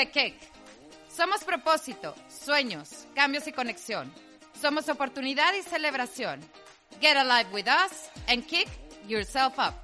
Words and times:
The. 0.00 0.32
Somos 1.10 1.44
propósito, 1.44 2.14
sueños, 2.26 3.06
cambios 3.14 3.46
y 3.46 3.52
conexión. 3.52 4.10
Somos 4.58 4.88
oportunidad 4.88 5.52
y 5.52 5.62
celebración. 5.62 6.40
Get 7.02 7.18
alive 7.18 7.50
with 7.52 7.66
us 7.66 8.08
and 8.26 8.46
kick 8.46 8.66
yourself 9.06 9.58
up. 9.58 9.74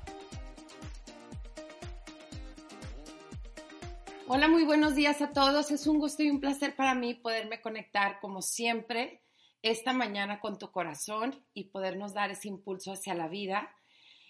Hola, 4.27 4.49
muy 4.49 4.65
buenos 4.65 4.95
días 4.95 5.21
a 5.21 5.33
todos. 5.33 5.71
Es 5.71 5.87
un 5.87 5.99
gusto 5.99 6.23
y 6.23 6.31
un 6.31 6.41
placer 6.41 6.75
para 6.75 6.95
mí 6.95 7.13
poderme 7.13 7.61
conectar 7.61 8.19
como 8.19 8.41
siempre 8.41 9.21
esta 9.61 9.93
mañana 9.93 10.41
con 10.41 10.59
tu 10.59 10.71
corazón 10.71 11.45
y 11.53 11.65
podernos 11.65 12.15
dar 12.15 12.31
ese 12.31 12.49
impulso 12.49 12.93
hacia 12.93 13.13
la 13.13 13.29
vida. 13.29 13.71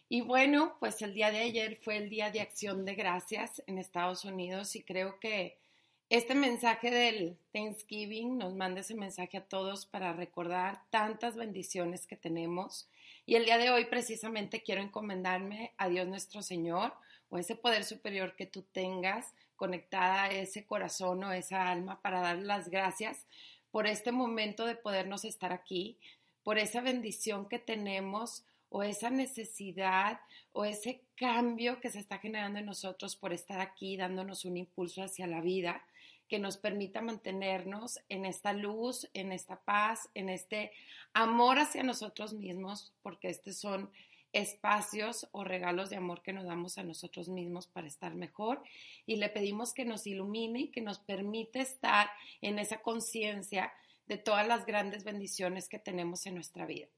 Y 0.08 0.22
bueno, 0.22 0.78
pues 0.80 1.00
el 1.02 1.14
día 1.14 1.30
de 1.30 1.42
ayer 1.42 1.78
fue 1.80 1.96
el 1.96 2.10
Día 2.10 2.32
de 2.32 2.40
Acción 2.40 2.84
de 2.84 2.96
Gracias 2.96 3.62
en 3.68 3.78
Estados 3.78 4.24
Unidos 4.24 4.74
y 4.74 4.82
creo 4.82 5.20
que 5.20 5.60
este 6.08 6.36
mensaje 6.36 6.92
del 6.92 7.36
Thanksgiving 7.52 8.38
nos 8.38 8.54
manda 8.54 8.80
ese 8.80 8.94
mensaje 8.94 9.38
a 9.38 9.44
todos 9.44 9.86
para 9.86 10.12
recordar 10.12 10.82
tantas 10.90 11.34
bendiciones 11.34 12.06
que 12.06 12.14
tenemos. 12.14 12.88
Y 13.24 13.34
el 13.34 13.44
día 13.44 13.58
de 13.58 13.70
hoy 13.70 13.86
precisamente 13.86 14.62
quiero 14.62 14.82
encomendarme 14.82 15.72
a 15.78 15.88
Dios 15.88 16.06
nuestro 16.06 16.42
Señor 16.42 16.94
o 17.28 17.38
ese 17.38 17.56
poder 17.56 17.82
superior 17.82 18.36
que 18.36 18.46
tú 18.46 18.62
tengas 18.62 19.34
conectada 19.56 20.24
a 20.24 20.30
ese 20.30 20.64
corazón 20.64 21.24
o 21.24 21.32
esa 21.32 21.68
alma 21.68 22.00
para 22.02 22.20
dar 22.20 22.38
las 22.38 22.68
gracias 22.68 23.26
por 23.72 23.88
este 23.88 24.12
momento 24.12 24.64
de 24.64 24.76
podernos 24.76 25.24
estar 25.24 25.52
aquí, 25.52 25.98
por 26.44 26.58
esa 26.58 26.82
bendición 26.82 27.48
que 27.48 27.58
tenemos 27.58 28.44
o 28.68 28.84
esa 28.84 29.10
necesidad 29.10 30.20
o 30.52 30.64
ese 30.64 31.02
cambio 31.16 31.80
que 31.80 31.90
se 31.90 31.98
está 31.98 32.18
generando 32.18 32.60
en 32.60 32.66
nosotros 32.66 33.16
por 33.16 33.32
estar 33.32 33.60
aquí 33.60 33.96
dándonos 33.96 34.44
un 34.44 34.56
impulso 34.56 35.02
hacia 35.02 35.26
la 35.26 35.40
vida 35.40 35.84
que 36.28 36.38
nos 36.38 36.56
permita 36.56 37.00
mantenernos 37.00 38.00
en 38.08 38.24
esta 38.24 38.52
luz, 38.52 39.08
en 39.14 39.32
esta 39.32 39.60
paz, 39.60 40.08
en 40.14 40.28
este 40.28 40.72
amor 41.12 41.58
hacia 41.58 41.82
nosotros 41.82 42.34
mismos, 42.34 42.92
porque 43.02 43.28
estos 43.28 43.56
son 43.56 43.90
espacios 44.32 45.28
o 45.32 45.44
regalos 45.44 45.88
de 45.88 45.96
amor 45.96 46.22
que 46.22 46.32
nos 46.32 46.44
damos 46.44 46.76
a 46.78 46.84
nosotros 46.84 47.28
mismos 47.28 47.66
para 47.66 47.86
estar 47.86 48.14
mejor. 48.14 48.62
Y 49.06 49.16
le 49.16 49.28
pedimos 49.28 49.72
que 49.72 49.84
nos 49.84 50.06
ilumine 50.06 50.60
y 50.60 50.68
que 50.68 50.82
nos 50.82 50.98
permite 50.98 51.60
estar 51.60 52.10
en 52.42 52.58
esa 52.58 52.82
conciencia 52.82 53.72
de 54.06 54.18
todas 54.18 54.46
las 54.46 54.66
grandes 54.66 55.04
bendiciones 55.04 55.68
que 55.68 55.78
tenemos 55.78 56.26
en 56.26 56.34
nuestra 56.34 56.66
vida. 56.66 56.88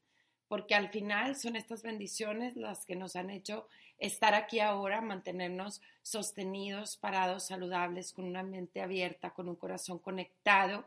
Porque 0.49 0.75
al 0.75 0.89
final 0.89 1.37
son 1.37 1.57
estas 1.57 1.83
bendiciones 1.83 2.57
las 2.57 2.85
que 2.87 2.97
nos 2.97 3.17
han 3.17 3.31
hecho 3.31 3.69
estar 3.99 4.35
aquí 4.35 4.61
ahora, 4.61 5.01
mantenernos 5.01 5.81
sostenidos, 6.03 6.97
parados, 6.97 7.47
saludables, 7.47 8.13
con 8.13 8.25
una 8.25 8.43
mente 8.43 8.81
abierta, 8.81 9.31
con 9.31 9.49
un 9.49 9.57
corazón 9.57 9.99
conectado. 9.99 10.87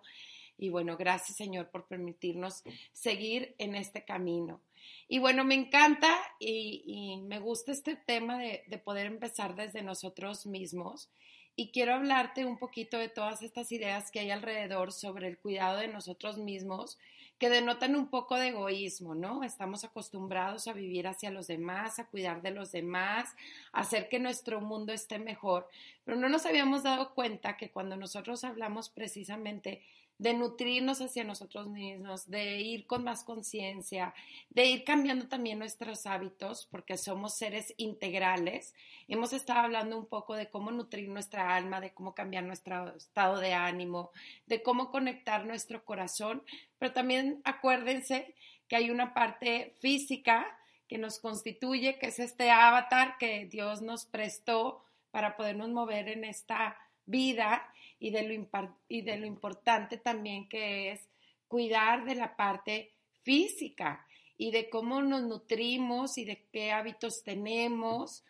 Y 0.57 0.69
bueno, 0.69 0.97
gracias 0.97 1.37
Señor 1.37 1.69
por 1.69 1.87
permitirnos 1.87 2.63
seguir 2.91 3.55
en 3.57 3.75
este 3.75 4.05
camino. 4.05 4.61
Y 5.07 5.19
bueno, 5.19 5.43
me 5.43 5.55
encanta 5.55 6.17
y, 6.39 7.19
me 7.23 7.39
gusta 7.39 7.71
este 7.71 7.95
tema 7.95 8.37
de, 8.37 8.63
de 8.67 8.77
poder 8.77 9.05
empezar 9.05 9.55
desde 9.55 9.81
nosotros 9.81 10.45
mismos. 10.45 11.09
Y 11.55 11.71
quiero 11.71 11.93
hablarte 11.95 12.45
un 12.45 12.57
poquito 12.57 12.97
de 12.97 13.09
todas 13.09 13.41
estas 13.41 13.71
ideas 13.71 14.09
que 14.09 14.19
hay 14.19 14.31
alrededor 14.31 14.93
sobre 14.93 15.27
el 15.27 15.37
cuidado 15.37 15.79
de 15.79 15.89
nosotros 15.89 16.37
mismos 16.37 16.97
que 17.41 17.49
denotan 17.49 17.95
un 17.95 18.07
poco 18.07 18.35
de 18.35 18.49
egoísmo, 18.49 19.15
¿no? 19.15 19.43
Estamos 19.43 19.83
acostumbrados 19.83 20.67
a 20.67 20.73
vivir 20.73 21.07
hacia 21.07 21.31
los 21.31 21.47
demás, 21.47 21.97
a 21.97 22.05
cuidar 22.05 22.43
de 22.43 22.51
los 22.51 22.71
demás, 22.71 23.35
a 23.73 23.79
hacer 23.79 24.09
que 24.09 24.19
nuestro 24.19 24.61
mundo 24.61 24.93
esté 24.93 25.17
mejor, 25.17 25.67
pero 26.03 26.17
no 26.17 26.29
nos 26.29 26.45
habíamos 26.45 26.83
dado 26.83 27.15
cuenta 27.15 27.57
que 27.57 27.71
cuando 27.71 27.97
nosotros 27.97 28.43
hablamos 28.43 28.89
precisamente 28.89 29.81
de 30.21 30.35
nutrirnos 30.35 31.01
hacia 31.01 31.23
nosotros 31.23 31.67
mismos, 31.67 32.29
de 32.29 32.61
ir 32.61 32.85
con 32.85 33.03
más 33.03 33.23
conciencia, 33.23 34.13
de 34.51 34.67
ir 34.67 34.83
cambiando 34.83 35.27
también 35.27 35.57
nuestros 35.57 36.05
hábitos, 36.05 36.67
porque 36.69 36.95
somos 36.95 37.33
seres 37.33 37.73
integrales. 37.77 38.75
Hemos 39.07 39.33
estado 39.33 39.61
hablando 39.61 39.97
un 39.97 40.05
poco 40.05 40.35
de 40.35 40.47
cómo 40.47 40.69
nutrir 40.69 41.09
nuestra 41.09 41.55
alma, 41.55 41.81
de 41.81 41.95
cómo 41.95 42.13
cambiar 42.13 42.43
nuestro 42.43 42.95
estado 42.95 43.39
de 43.39 43.55
ánimo, 43.55 44.11
de 44.45 44.61
cómo 44.61 44.91
conectar 44.91 45.47
nuestro 45.47 45.83
corazón, 45.83 46.43
pero 46.77 46.93
también 46.93 47.41
acuérdense 47.43 48.35
que 48.67 48.75
hay 48.75 48.91
una 48.91 49.15
parte 49.15 49.73
física 49.79 50.55
que 50.87 50.99
nos 50.99 51.19
constituye, 51.19 51.97
que 51.97 52.09
es 52.09 52.19
este 52.19 52.51
avatar 52.51 53.17
que 53.17 53.47
Dios 53.47 53.81
nos 53.81 54.05
prestó 54.05 54.83
para 55.09 55.35
podernos 55.35 55.69
mover 55.69 56.09
en 56.09 56.25
esta 56.25 56.77
vida 57.07 57.73
y 58.01 58.09
de, 58.09 58.23
lo 58.23 58.47
y 58.89 59.03
de 59.03 59.17
lo 59.17 59.27
importante 59.27 59.97
también 59.97 60.49
que 60.49 60.91
es 60.91 61.07
cuidar 61.47 62.03
de 62.03 62.15
la 62.15 62.35
parte 62.35 62.95
física 63.21 64.07
y 64.37 64.49
de 64.49 64.71
cómo 64.71 65.03
nos 65.03 65.21
nutrimos 65.21 66.17
y 66.17 66.25
de 66.25 66.43
qué 66.51 66.71
hábitos 66.71 67.23
tenemos, 67.23 68.23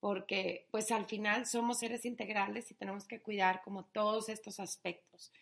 porque 0.00 0.66
pues 0.70 0.90
al 0.90 1.06
final 1.06 1.46
somos 1.46 1.78
seres 1.78 2.04
integrales 2.04 2.70
y 2.70 2.74
tenemos 2.74 3.08
que 3.08 3.20
cuidar 3.20 3.62
como 3.62 3.84
todos 3.86 4.28
estos 4.28 4.60
aspectos. 4.60 5.32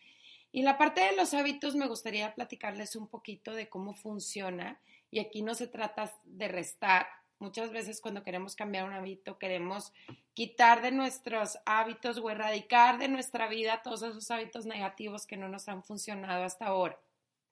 Y 0.53 0.61
la 0.61 0.77
parte 0.77 1.01
de 1.01 1.17
los 1.17 1.33
hábitos 1.33 1.75
me 1.75 1.89
gustaría 1.89 2.33
platicarles 2.33 2.95
un 2.95 3.09
poquito 3.09 3.53
de 3.53 3.67
cómo 3.67 3.93
funciona 3.93 4.79
y 5.11 5.19
aquí 5.19 5.41
no 5.41 5.53
se 5.53 5.67
trata 5.67 6.13
de 6.23 6.47
restar, 6.47 7.07
Muchas 7.39 7.71
veces 7.71 8.01
cuando 8.01 8.23
queremos 8.23 8.55
cambiar 8.55 8.85
un 8.85 8.93
hábito, 8.93 9.37
queremos 9.37 9.93
quitar 10.33 10.81
de 10.81 10.91
nuestros 10.91 11.57
hábitos 11.65 12.17
o 12.17 12.29
erradicar 12.29 12.97
de 12.97 13.09
nuestra 13.09 13.47
vida 13.47 13.81
todos 13.83 14.03
esos 14.03 14.31
hábitos 14.31 14.65
negativos 14.65 15.25
que 15.27 15.37
no 15.37 15.49
nos 15.49 15.67
han 15.67 15.83
funcionado 15.83 16.43
hasta 16.43 16.67
ahora. 16.67 16.99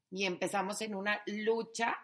Y 0.09 0.25
empezamos 0.25 0.81
en 0.81 0.95
una 0.95 1.21
lucha 1.25 1.97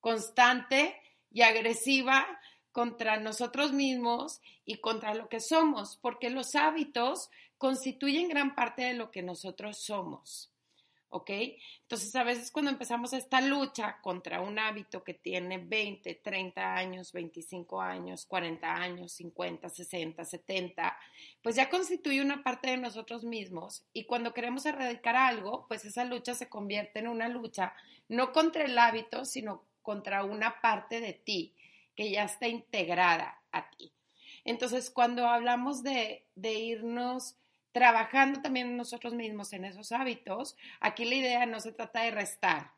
constante 0.00 1.00
y 1.30 1.42
agresiva 1.42 2.26
contra 2.72 3.18
nosotros 3.18 3.72
mismos 3.72 4.42
y 4.64 4.78
contra 4.80 5.14
lo 5.14 5.28
que 5.28 5.40
somos, 5.40 5.96
porque 5.96 6.28
los 6.28 6.54
hábitos 6.54 7.30
constituyen 7.56 8.28
gran 8.28 8.54
parte 8.54 8.82
de 8.82 8.94
lo 8.94 9.10
que 9.10 9.22
nosotros 9.22 9.78
somos. 9.78 10.53
¿Ok? 11.14 11.30
Entonces, 11.82 12.14
a 12.16 12.24
veces 12.24 12.50
cuando 12.50 12.72
empezamos 12.72 13.12
esta 13.12 13.40
lucha 13.40 13.98
contra 14.02 14.40
un 14.40 14.58
hábito 14.58 15.04
que 15.04 15.14
tiene 15.14 15.58
20, 15.58 16.12
30 16.16 16.74
años, 16.74 17.12
25 17.12 17.80
años, 17.80 18.26
40 18.26 18.74
años, 18.74 19.12
50, 19.12 19.68
60, 19.68 20.24
70, 20.24 20.98
pues 21.40 21.54
ya 21.54 21.70
constituye 21.70 22.20
una 22.20 22.42
parte 22.42 22.70
de 22.70 22.78
nosotros 22.78 23.22
mismos 23.22 23.84
y 23.92 24.06
cuando 24.06 24.34
queremos 24.34 24.66
erradicar 24.66 25.14
algo, 25.14 25.66
pues 25.68 25.84
esa 25.84 26.04
lucha 26.04 26.34
se 26.34 26.48
convierte 26.48 26.98
en 26.98 27.06
una 27.06 27.28
lucha 27.28 27.74
no 28.08 28.32
contra 28.32 28.64
el 28.64 28.76
hábito, 28.76 29.24
sino 29.24 29.62
contra 29.82 30.24
una 30.24 30.60
parte 30.60 31.00
de 31.00 31.12
ti 31.12 31.54
que 31.94 32.10
ya 32.10 32.24
está 32.24 32.48
integrada 32.48 33.40
a 33.52 33.70
ti. 33.70 33.92
Entonces, 34.44 34.90
cuando 34.90 35.28
hablamos 35.28 35.84
de, 35.84 36.26
de 36.34 36.54
irnos 36.54 37.36
trabajando 37.74 38.40
también 38.40 38.76
nosotros 38.76 39.14
mismos 39.14 39.52
en 39.52 39.64
esos 39.64 39.90
hábitos, 39.90 40.56
aquí 40.78 41.04
la 41.04 41.16
idea 41.16 41.44
no 41.44 41.58
se 41.58 41.72
trata 41.72 42.02
de 42.02 42.12
restar, 42.12 42.70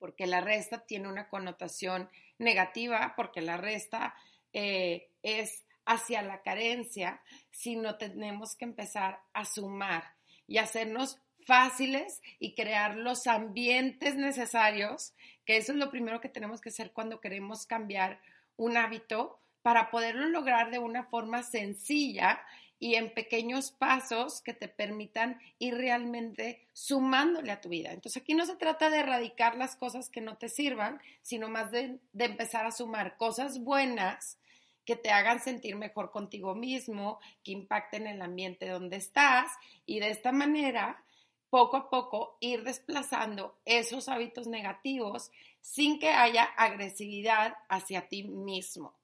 porque 0.00 0.26
la 0.26 0.40
resta 0.40 0.84
tiene 0.84 1.06
una 1.06 1.28
connotación 1.28 2.10
negativa, 2.36 3.14
porque 3.16 3.40
la 3.40 3.56
resta 3.56 4.16
eh, 4.52 5.10
es 5.22 5.64
hacia 5.86 6.22
la 6.22 6.42
carencia, 6.42 7.22
sino 7.52 7.98
tenemos 7.98 8.56
que 8.56 8.64
empezar 8.64 9.20
a 9.32 9.44
sumar 9.44 10.02
y 10.48 10.58
hacernos 10.58 11.20
fáciles 11.46 12.20
y 12.40 12.56
crear 12.56 12.96
los 12.96 13.28
ambientes 13.28 14.16
necesarios, 14.16 15.14
que 15.44 15.56
eso 15.56 15.70
es 15.70 15.78
lo 15.78 15.88
primero 15.88 16.20
que 16.20 16.28
tenemos 16.28 16.60
que 16.60 16.70
hacer 16.70 16.90
cuando 16.90 17.20
queremos 17.20 17.64
cambiar 17.64 18.20
un 18.56 18.76
hábito 18.76 19.38
para 19.62 19.88
poderlo 19.92 20.26
lograr 20.26 20.72
de 20.72 20.80
una 20.80 21.04
forma 21.04 21.44
sencilla 21.44 22.42
y 22.82 22.94
en 22.94 23.12
pequeños 23.12 23.70
pasos 23.70 24.40
que 24.40 24.54
te 24.54 24.66
permitan 24.66 25.38
ir 25.58 25.74
realmente 25.74 26.66
sumándole 26.72 27.52
a 27.52 27.60
tu 27.60 27.68
vida. 27.68 27.92
Entonces 27.92 28.22
aquí 28.22 28.32
no 28.34 28.46
se 28.46 28.56
trata 28.56 28.88
de 28.88 29.00
erradicar 29.00 29.54
las 29.56 29.76
cosas 29.76 30.08
que 30.08 30.22
no 30.22 30.38
te 30.38 30.48
sirvan, 30.48 30.98
sino 31.20 31.50
más 31.50 31.70
de, 31.70 32.00
empezar 32.18 32.64
a 32.64 32.72
sumar 32.72 33.18
cosas 33.18 33.62
buenas 33.62 34.38
que 34.86 34.96
te 34.96 35.10
hagan 35.10 35.40
sentir 35.40 35.76
mejor 35.76 36.10
contigo 36.10 36.54
mismo, 36.54 37.20
que 37.44 37.52
impacten 37.52 38.06
el 38.06 38.22
ambiente 38.22 38.66
donde 38.66 38.96
estás 38.96 39.52
y 39.84 40.00
de 40.00 40.08
esta 40.08 40.32
manera 40.32 41.04
poco 41.50 41.76
a 41.76 41.90
poco 41.90 42.38
ir 42.40 42.64
desplazando 42.64 43.58
esos 43.66 44.08
hábitos 44.08 44.46
negativos 44.46 45.30
sin 45.60 45.98
que 45.98 46.08
haya 46.08 46.44
agresividad 46.44 47.56
hacia 47.68 48.08
ti 48.08 48.22
mismo. 48.22 48.94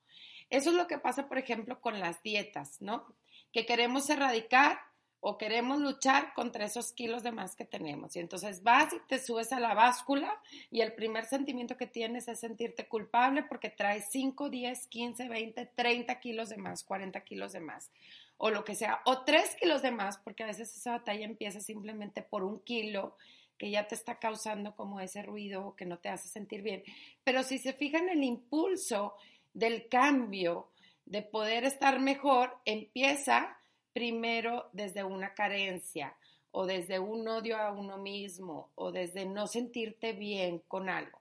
Eso 0.48 0.70
es 0.70 0.76
lo 0.76 0.86
que 0.86 0.98
pasa, 0.98 1.28
por 1.28 1.38
ejemplo, 1.38 1.80
con 1.80 1.98
las 2.00 2.22
dietas, 2.22 2.80
¿no? 2.80 3.04
Que 3.56 3.64
queremos 3.64 4.10
erradicar 4.10 4.80
o 5.20 5.38
queremos 5.38 5.80
luchar 5.80 6.34
contra 6.34 6.66
esos 6.66 6.92
kilos 6.92 7.22
de 7.22 7.32
más 7.32 7.56
que 7.56 7.64
tenemos. 7.64 8.14
Y 8.14 8.18
entonces 8.18 8.62
vas 8.62 8.92
y 8.92 9.00
te 9.08 9.18
subes 9.18 9.50
a 9.50 9.60
la 9.60 9.72
báscula 9.72 10.38
y 10.70 10.82
el 10.82 10.92
primer 10.92 11.24
sentimiento 11.24 11.78
que 11.78 11.86
tienes 11.86 12.28
es 12.28 12.40
sentirte 12.40 12.86
culpable 12.86 13.44
porque 13.44 13.70
traes 13.70 14.08
5, 14.10 14.50
10, 14.50 14.88
15, 14.88 15.28
20, 15.30 15.66
30 15.74 16.20
kilos 16.20 16.50
de 16.50 16.58
más, 16.58 16.84
40 16.84 17.18
kilos 17.22 17.54
de 17.54 17.60
más 17.60 17.90
o 18.36 18.50
lo 18.50 18.62
que 18.62 18.74
sea, 18.74 19.00
o 19.06 19.24
3 19.24 19.56
kilos 19.58 19.80
de 19.80 19.90
más, 19.90 20.18
porque 20.18 20.42
a 20.42 20.46
veces 20.48 20.76
esa 20.76 20.92
batalla 20.92 21.24
empieza 21.24 21.62
simplemente 21.62 22.20
por 22.20 22.44
un 22.44 22.60
kilo 22.60 23.16
que 23.56 23.70
ya 23.70 23.88
te 23.88 23.94
está 23.94 24.18
causando 24.18 24.76
como 24.76 25.00
ese 25.00 25.22
ruido 25.22 25.74
que 25.76 25.86
no 25.86 25.96
te 25.96 26.10
hace 26.10 26.28
sentir 26.28 26.60
bien. 26.60 26.84
Pero 27.24 27.42
si 27.42 27.56
se 27.56 27.72
fijan 27.72 28.10
el 28.10 28.22
impulso 28.22 29.14
del 29.54 29.88
cambio, 29.88 30.68
de 31.06 31.22
poder 31.22 31.64
estar 31.64 31.98
mejor, 32.00 32.58
empieza 32.64 33.56
primero 33.92 34.68
desde 34.72 35.04
una 35.04 35.32
carencia 35.34 36.14
o 36.50 36.66
desde 36.66 36.98
un 36.98 37.26
odio 37.28 37.56
a 37.56 37.72
uno 37.72 37.96
mismo 37.98 38.70
o 38.74 38.92
desde 38.92 39.24
no 39.24 39.46
sentirte 39.46 40.12
bien 40.12 40.62
con 40.68 40.88
algo. 40.88 41.20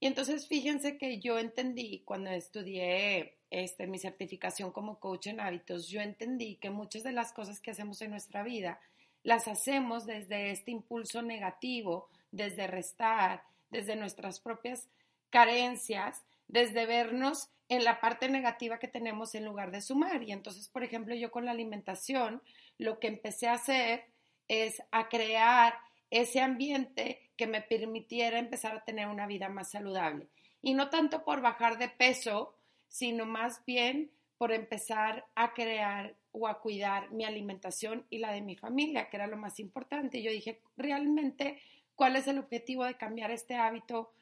Y 0.00 0.06
entonces 0.06 0.48
fíjense 0.48 0.98
que 0.98 1.20
yo 1.20 1.38
entendí 1.38 2.02
cuando 2.04 2.30
estudié 2.30 3.36
este, 3.50 3.86
mi 3.86 3.98
certificación 3.98 4.72
como 4.72 4.98
coach 4.98 5.28
en 5.28 5.38
hábitos, 5.40 5.86
yo 5.88 6.00
entendí 6.00 6.56
que 6.56 6.70
muchas 6.70 7.04
de 7.04 7.12
las 7.12 7.32
cosas 7.32 7.60
que 7.60 7.70
hacemos 7.70 8.02
en 8.02 8.10
nuestra 8.10 8.42
vida 8.42 8.80
las 9.22 9.46
hacemos 9.46 10.06
desde 10.06 10.50
este 10.50 10.72
impulso 10.72 11.22
negativo, 11.22 12.08
desde 12.32 12.66
restar, 12.66 13.44
desde 13.70 13.94
nuestras 13.94 14.40
propias 14.40 14.88
carencias, 15.30 16.24
desde 16.48 16.86
vernos 16.86 17.48
en 17.72 17.84
la 17.84 18.00
parte 18.00 18.28
negativa 18.28 18.78
que 18.78 18.86
tenemos 18.86 19.34
en 19.34 19.46
lugar 19.46 19.70
de 19.70 19.80
sumar. 19.80 20.22
Y 20.22 20.32
entonces, 20.32 20.68
por 20.68 20.84
ejemplo, 20.84 21.14
yo 21.14 21.30
con 21.30 21.46
la 21.46 21.52
alimentación, 21.52 22.42
lo 22.76 22.98
que 22.98 23.06
empecé 23.06 23.48
a 23.48 23.54
hacer 23.54 24.04
es 24.46 24.82
a 24.90 25.08
crear 25.08 25.78
ese 26.10 26.42
ambiente 26.42 27.30
que 27.34 27.46
me 27.46 27.62
permitiera 27.62 28.38
empezar 28.38 28.76
a 28.76 28.84
tener 28.84 29.08
una 29.08 29.26
vida 29.26 29.48
más 29.48 29.70
saludable. 29.70 30.28
Y 30.60 30.74
no 30.74 30.90
tanto 30.90 31.24
por 31.24 31.40
bajar 31.40 31.78
de 31.78 31.88
peso, 31.88 32.58
sino 32.88 33.24
más 33.24 33.64
bien 33.64 34.10
por 34.36 34.52
empezar 34.52 35.24
a 35.34 35.54
crear 35.54 36.14
o 36.30 36.48
a 36.48 36.60
cuidar 36.60 37.10
mi 37.10 37.24
alimentación 37.24 38.04
y 38.10 38.18
la 38.18 38.32
de 38.32 38.42
mi 38.42 38.54
familia, 38.54 39.08
que 39.08 39.16
era 39.16 39.26
lo 39.28 39.38
más 39.38 39.58
importante. 39.58 40.20
Yo 40.20 40.30
dije, 40.30 40.60
realmente, 40.76 41.62
¿cuál 41.94 42.16
es 42.16 42.28
el 42.28 42.38
objetivo 42.38 42.84
de 42.84 42.98
cambiar 42.98 43.30
este 43.30 43.54
hábito 43.54 44.12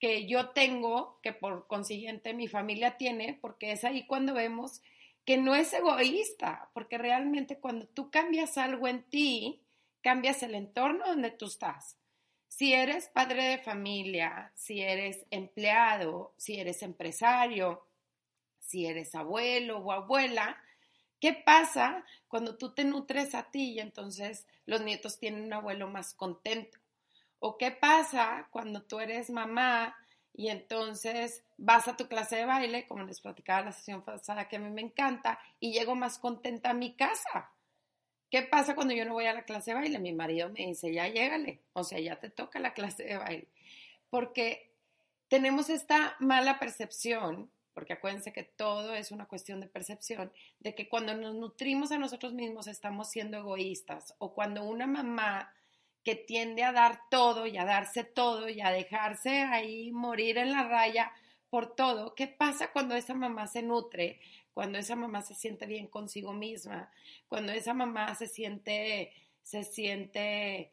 que 0.00 0.26
yo 0.26 0.48
tengo, 0.48 1.20
que 1.22 1.32
por 1.32 1.66
consiguiente 1.66 2.34
mi 2.34 2.48
familia 2.48 2.96
tiene, 2.96 3.38
porque 3.40 3.72
es 3.72 3.84
ahí 3.84 4.06
cuando 4.06 4.34
vemos 4.34 4.82
que 5.26 5.36
no 5.36 5.54
es 5.54 5.72
egoísta, 5.74 6.70
porque 6.72 6.98
realmente 6.98 7.58
cuando 7.60 7.86
tú 7.86 8.10
cambias 8.10 8.56
algo 8.58 8.88
en 8.88 9.02
ti, 9.04 9.60
cambias 10.00 10.42
el 10.42 10.54
entorno 10.54 11.06
donde 11.06 11.30
tú 11.30 11.46
estás. 11.46 11.98
Si 12.48 12.72
eres 12.72 13.08
padre 13.08 13.44
de 13.44 13.58
familia, 13.58 14.50
si 14.56 14.80
eres 14.80 15.24
empleado, 15.30 16.34
si 16.36 16.58
eres 16.58 16.82
empresario, 16.82 17.86
si 18.58 18.86
eres 18.86 19.14
abuelo 19.14 19.78
o 19.78 19.92
abuela, 19.92 20.56
¿qué 21.20 21.34
pasa 21.34 22.04
cuando 22.26 22.56
tú 22.56 22.74
te 22.74 22.84
nutres 22.84 23.34
a 23.34 23.50
ti 23.50 23.74
y 23.74 23.80
entonces 23.80 24.46
los 24.64 24.80
nietos 24.80 25.18
tienen 25.18 25.44
un 25.44 25.52
abuelo 25.52 25.88
más 25.88 26.14
contento? 26.14 26.79
¿O 27.40 27.56
qué 27.56 27.70
pasa 27.70 28.48
cuando 28.50 28.82
tú 28.82 29.00
eres 29.00 29.30
mamá 29.30 29.96
y 30.34 30.48
entonces 30.48 31.42
vas 31.56 31.88
a 31.88 31.96
tu 31.96 32.06
clase 32.06 32.36
de 32.36 32.44
baile, 32.44 32.86
como 32.86 33.04
les 33.04 33.20
platicaba 33.20 33.64
la 33.64 33.72
sesión 33.72 34.02
pasada 34.02 34.46
que 34.46 34.56
a 34.56 34.60
mí 34.60 34.70
me 34.70 34.82
encanta, 34.82 35.40
y 35.58 35.72
llego 35.72 35.94
más 35.94 36.18
contenta 36.18 36.70
a 36.70 36.74
mi 36.74 36.94
casa? 36.94 37.50
¿Qué 38.30 38.42
pasa 38.42 38.74
cuando 38.74 38.94
yo 38.94 39.04
no 39.06 39.14
voy 39.14 39.26
a 39.26 39.32
la 39.32 39.42
clase 39.42 39.72
de 39.72 39.78
baile? 39.78 39.98
Mi 39.98 40.12
marido 40.12 40.50
me 40.50 40.66
dice, 40.66 40.92
ya 40.92 41.08
llégale, 41.08 41.60
o 41.72 41.82
sea, 41.82 41.98
ya 41.98 42.20
te 42.20 42.30
toca 42.30 42.60
la 42.60 42.74
clase 42.74 43.04
de 43.04 43.16
baile. 43.16 43.48
Porque 44.10 44.70
tenemos 45.28 45.70
esta 45.70 46.16
mala 46.20 46.58
percepción, 46.58 47.50
porque 47.72 47.94
acuérdense 47.94 48.32
que 48.32 48.44
todo 48.44 48.94
es 48.94 49.10
una 49.12 49.26
cuestión 49.26 49.60
de 49.60 49.66
percepción, 49.66 50.30
de 50.60 50.74
que 50.74 50.88
cuando 50.88 51.14
nos 51.14 51.34
nutrimos 51.34 51.90
a 51.90 51.98
nosotros 51.98 52.34
mismos 52.34 52.66
estamos 52.66 53.08
siendo 53.08 53.38
egoístas, 53.38 54.14
o 54.18 54.34
cuando 54.34 54.62
una 54.62 54.86
mamá 54.86 55.54
que 56.04 56.14
tiende 56.14 56.62
a 56.64 56.72
dar 56.72 57.02
todo 57.10 57.46
y 57.46 57.58
a 57.58 57.64
darse 57.64 58.04
todo 58.04 58.48
y 58.48 58.60
a 58.60 58.70
dejarse 58.70 59.42
ahí 59.42 59.92
morir 59.92 60.38
en 60.38 60.52
la 60.52 60.64
raya 60.64 61.12
por 61.50 61.74
todo. 61.74 62.14
¿Qué 62.14 62.26
pasa 62.26 62.72
cuando 62.72 62.94
esa 62.94 63.14
mamá 63.14 63.46
se 63.46 63.62
nutre? 63.62 64.20
Cuando 64.54 64.78
esa 64.78 64.96
mamá 64.96 65.22
se 65.22 65.34
siente 65.34 65.66
bien 65.66 65.86
consigo 65.86 66.32
misma, 66.32 66.90
cuando 67.28 67.52
esa 67.52 67.74
mamá 67.74 68.14
se 68.14 68.26
siente, 68.26 69.12
se 69.42 69.64
siente 69.64 70.72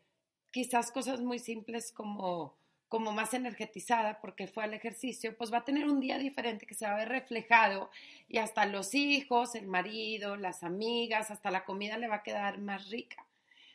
quizás 0.52 0.92
cosas 0.92 1.22
muy 1.22 1.40
simples 1.40 1.92
como, 1.92 2.58
como 2.88 3.12
más 3.12 3.34
energetizada 3.34 4.20
porque 4.20 4.48
fue 4.48 4.64
al 4.64 4.74
ejercicio, 4.74 5.38
pues 5.38 5.54
va 5.54 5.60
a 5.60 5.66
tener 5.66 5.86
un 5.86 6.00
día 6.00 6.18
diferente 6.18 6.66
que 6.66 6.74
se 6.74 6.86
va 6.86 6.94
a 6.94 6.98
ver 6.98 7.10
reflejado 7.10 7.92
y 8.28 8.40
hasta 8.40 8.66
los 8.66 8.96
hijos, 8.96 9.56
el 9.56 9.68
marido, 9.68 10.36
las 10.38 10.64
amigas, 10.64 11.32
hasta 11.32 11.52
la 11.52 11.66
comida 11.66 11.98
le 11.98 12.08
va 12.08 12.18
a 12.18 12.24
quedar 12.24 12.60
más 12.60 12.90
rica. 12.90 13.26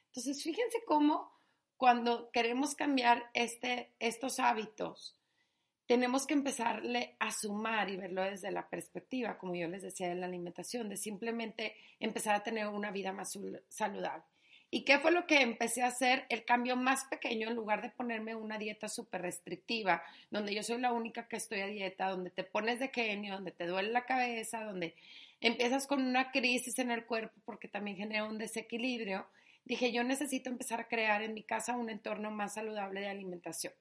Entonces, 0.06 0.43
fíjense 0.43 0.82
cómo 0.84 1.31
cuando 1.82 2.31
queremos 2.31 2.76
cambiar 2.76 3.29
este, 3.34 3.90
estos 3.99 4.38
hábitos, 4.38 5.19
tenemos 5.84 6.29
que 6.29 6.34
empezarle 6.34 7.17
a 7.19 7.32
sumar 7.32 7.90
y 7.90 7.96
verlo 7.96 8.23
desde 8.23 8.52
la 8.52 8.69
perspectiva, 8.69 9.37
como 9.37 9.56
yo 9.56 9.67
les 9.67 9.82
decía, 9.82 10.08
de 10.08 10.14
la 10.14 10.26
alimentación, 10.26 10.88
de 10.88 10.96
simplemente 10.96 11.75
empezar 11.99 12.37
a 12.37 12.44
tener 12.44 12.69
una 12.69 12.93
vida 12.93 13.12
más 13.12 13.37
saludable. 13.69 14.23
¿Y 14.70 14.84
qué 14.84 15.00
fue 15.00 15.11
lo 15.11 15.26
que 15.26 15.40
empecé 15.40 15.82
a 15.82 15.88
hacer? 15.88 16.25
El 16.29 16.44
cambio 16.44 16.76
más 16.76 17.05
pequeño, 17.06 17.49
en 17.49 17.56
lugar 17.56 17.82
de 17.82 17.90
ponerme 17.90 18.37
una 18.37 18.58
dieta 18.58 18.87
súper 18.88 19.23
restrictiva, 19.23 20.05
donde 20.31 20.55
yo 20.55 20.62
soy 20.62 20.81
la 20.81 20.93
única 20.93 21.26
que 21.26 21.34
estoy 21.34 21.62
a 21.62 21.67
dieta, 21.67 22.11
donde 22.11 22.31
te 22.31 22.44
pones 22.44 22.79
de 22.79 22.90
genio, 22.90 23.34
donde 23.34 23.51
te 23.51 23.67
duele 23.67 23.91
la 23.91 24.06
cabeza, 24.06 24.62
donde 24.62 24.94
empiezas 25.41 25.89
con 25.89 26.01
una 26.01 26.31
crisis 26.31 26.79
en 26.79 26.93
el 26.93 27.06
cuerpo 27.06 27.34
porque 27.44 27.67
también 27.67 27.96
genera 27.96 28.22
un 28.22 28.39
desequilibrio, 28.39 29.27
dije, 29.64 29.92
yo 29.92 30.04
necesito 30.04 30.50
empezar 30.50 30.81
a 30.81 30.88
crear 30.88 31.22
en 31.22 31.34
mi 31.34 31.42
casa 31.42 31.76
un 31.76 31.90
entorno 31.90 32.31
más 32.31 32.54
saludable 32.54 33.00
de 33.00 33.08
alimentación. 33.08 33.72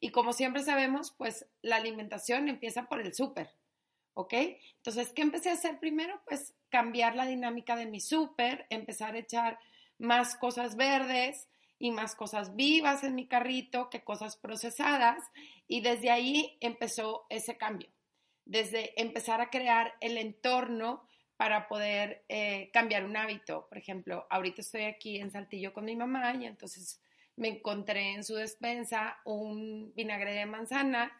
Y 0.00 0.10
como 0.10 0.32
siempre 0.32 0.62
sabemos, 0.62 1.14
pues 1.16 1.46
la 1.60 1.76
alimentación 1.76 2.48
empieza 2.48 2.88
por 2.88 3.00
el 3.00 3.14
súper, 3.14 3.50
¿ok? 4.14 4.34
Entonces, 4.76 5.12
¿qué 5.12 5.22
empecé 5.22 5.50
a 5.50 5.54
hacer 5.54 5.78
primero? 5.80 6.20
Pues 6.26 6.54
cambiar 6.68 7.16
la 7.16 7.26
dinámica 7.26 7.76
de 7.76 7.86
mi 7.86 8.00
súper, 8.00 8.66
empezar 8.70 9.14
a 9.14 9.18
echar 9.18 9.58
más 9.98 10.36
cosas 10.36 10.76
verdes 10.76 11.48
y 11.78 11.90
más 11.90 12.14
cosas 12.14 12.54
vivas 12.54 13.04
en 13.04 13.14
mi 13.14 13.26
carrito 13.26 13.90
que 13.90 14.04
cosas 14.04 14.36
procesadas. 14.36 15.18
Y 15.66 15.80
desde 15.80 16.10
ahí 16.10 16.56
empezó 16.60 17.26
ese 17.28 17.56
cambio, 17.56 17.88
desde 18.44 19.00
empezar 19.00 19.40
a 19.40 19.50
crear 19.50 19.94
el 20.00 20.16
entorno 20.16 21.08
para 21.38 21.68
poder 21.68 22.24
eh, 22.28 22.68
cambiar 22.72 23.04
un 23.04 23.16
hábito. 23.16 23.68
Por 23.68 23.78
ejemplo, 23.78 24.26
ahorita 24.28 24.60
estoy 24.60 24.82
aquí 24.82 25.18
en 25.18 25.30
Saltillo 25.30 25.72
con 25.72 25.84
mi 25.84 25.94
mamá 25.94 26.34
y 26.34 26.44
entonces 26.44 27.00
me 27.36 27.46
encontré 27.46 28.14
en 28.14 28.24
su 28.24 28.34
despensa 28.34 29.18
un 29.24 29.94
vinagre 29.94 30.32
de 30.34 30.46
manzana 30.46 31.12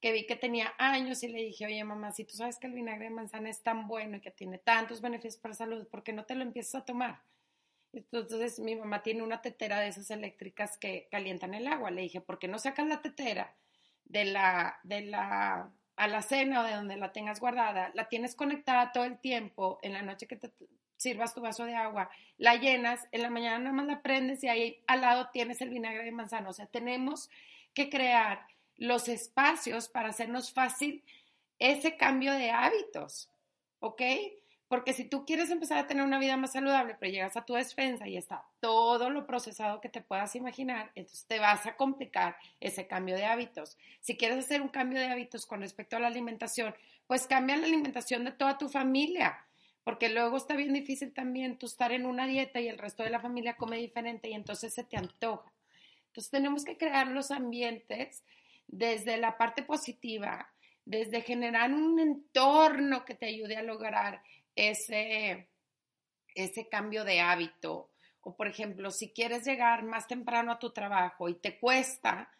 que 0.00 0.12
vi 0.12 0.26
que 0.26 0.36
tenía 0.36 0.72
años 0.78 1.22
y 1.22 1.28
le 1.28 1.42
dije, 1.42 1.66
oye 1.66 1.84
mamá, 1.84 2.12
si 2.12 2.24
tú 2.24 2.34
sabes 2.34 2.58
que 2.58 2.66
el 2.66 2.72
vinagre 2.72 3.04
de 3.04 3.10
manzana 3.10 3.50
es 3.50 3.62
tan 3.62 3.86
bueno 3.86 4.16
y 4.16 4.20
que 4.22 4.30
tiene 4.30 4.56
tantos 4.56 5.02
beneficios 5.02 5.36
para 5.36 5.52
la 5.52 5.56
salud, 5.58 5.86
¿por 5.88 6.02
qué 6.02 6.14
no 6.14 6.24
te 6.24 6.34
lo 6.34 6.44
empiezas 6.44 6.76
a 6.76 6.84
tomar? 6.86 7.20
Entonces 7.92 8.58
mi 8.60 8.74
mamá 8.74 9.02
tiene 9.02 9.22
una 9.22 9.42
tetera 9.42 9.80
de 9.80 9.88
esas 9.88 10.10
eléctricas 10.10 10.78
que 10.78 11.08
calientan 11.10 11.52
el 11.52 11.66
agua. 11.66 11.90
Le 11.90 12.00
dije, 12.02 12.22
¿por 12.22 12.38
qué 12.38 12.48
no 12.48 12.58
sacas 12.58 12.86
la 12.86 13.02
tetera 13.02 13.54
de 14.06 14.24
la, 14.24 14.80
de 14.82 15.02
la 15.02 15.70
a 15.98 16.08
la 16.08 16.22
cena 16.22 16.60
o 16.60 16.64
de 16.64 16.74
donde 16.74 16.96
la 16.96 17.12
tengas 17.12 17.40
guardada, 17.40 17.90
la 17.94 18.08
tienes 18.08 18.34
conectada 18.34 18.92
todo 18.92 19.04
el 19.04 19.18
tiempo, 19.18 19.78
en 19.82 19.92
la 19.92 20.02
noche 20.02 20.26
que 20.26 20.36
te 20.36 20.50
sirvas 20.96 21.34
tu 21.34 21.40
vaso 21.40 21.64
de 21.64 21.74
agua, 21.74 22.10
la 22.38 22.56
llenas, 22.56 23.06
en 23.12 23.22
la 23.22 23.30
mañana 23.30 23.58
nada 23.58 23.72
más 23.72 23.86
la 23.86 24.02
prendes 24.02 24.42
y 24.44 24.48
ahí 24.48 24.82
al 24.86 25.00
lado 25.00 25.30
tienes 25.32 25.60
el 25.60 25.70
vinagre 25.70 26.04
de 26.04 26.12
manzana. 26.12 26.48
O 26.48 26.52
sea, 26.52 26.66
tenemos 26.66 27.30
que 27.74 27.90
crear 27.90 28.46
los 28.76 29.08
espacios 29.08 29.88
para 29.88 30.10
hacernos 30.10 30.52
fácil 30.52 31.04
ese 31.58 31.96
cambio 31.96 32.32
de 32.32 32.50
hábitos, 32.50 33.28
¿ok? 33.80 34.02
Porque 34.68 34.92
si 34.92 35.04
tú 35.04 35.24
quieres 35.24 35.50
empezar 35.50 35.78
a 35.78 35.86
tener 35.86 36.04
una 36.04 36.18
vida 36.18 36.36
más 36.36 36.52
saludable, 36.52 36.94
pero 37.00 37.10
llegas 37.10 37.38
a 37.38 37.46
tu 37.46 37.54
despensa 37.54 38.06
y 38.06 38.18
está 38.18 38.44
todo 38.60 39.08
lo 39.08 39.26
procesado 39.26 39.80
que 39.80 39.88
te 39.88 40.02
puedas 40.02 40.36
imaginar, 40.36 40.92
entonces 40.94 41.24
te 41.26 41.38
vas 41.38 41.66
a 41.66 41.76
complicar 41.76 42.36
ese 42.60 42.86
cambio 42.86 43.16
de 43.16 43.24
hábitos. 43.24 43.78
Si 44.00 44.16
quieres 44.18 44.44
hacer 44.44 44.60
un 44.60 44.68
cambio 44.68 45.00
de 45.00 45.06
hábitos 45.06 45.46
con 45.46 45.62
respecto 45.62 45.96
a 45.96 46.00
la 46.00 46.08
alimentación, 46.08 46.74
pues 47.06 47.26
cambia 47.26 47.56
la 47.56 47.66
alimentación 47.66 48.24
de 48.24 48.32
toda 48.32 48.58
tu 48.58 48.68
familia, 48.68 49.38
porque 49.84 50.10
luego 50.10 50.36
está 50.36 50.54
bien 50.54 50.74
difícil 50.74 51.14
también 51.14 51.58
tú 51.58 51.64
estar 51.64 51.90
en 51.92 52.04
una 52.04 52.26
dieta 52.26 52.60
y 52.60 52.68
el 52.68 52.76
resto 52.76 53.02
de 53.02 53.10
la 53.10 53.20
familia 53.20 53.56
come 53.56 53.78
diferente 53.78 54.28
y 54.28 54.34
entonces 54.34 54.74
se 54.74 54.84
te 54.84 54.98
antoja. 54.98 55.50
Entonces 56.08 56.30
tenemos 56.30 56.66
que 56.66 56.76
crear 56.76 57.08
los 57.08 57.30
ambientes 57.30 58.22
desde 58.66 59.16
la 59.16 59.38
parte 59.38 59.62
positiva, 59.62 60.50
desde 60.84 61.22
generar 61.22 61.72
un 61.72 61.98
entorno 61.98 63.06
que 63.06 63.14
te 63.14 63.26
ayude 63.26 63.56
a 63.56 63.62
lograr 63.62 64.22
ese, 64.58 65.48
ese 66.34 66.68
cambio 66.68 67.04
de 67.04 67.20
hábito. 67.20 67.90
O 68.20 68.36
por 68.36 68.48
ejemplo, 68.48 68.90
si 68.90 69.10
quieres 69.12 69.46
llegar 69.46 69.84
más 69.84 70.08
temprano 70.08 70.52
a 70.52 70.58
tu 70.58 70.72
trabajo 70.72 71.28
y 71.28 71.34
te 71.34 71.58
cuesta, 71.58 72.30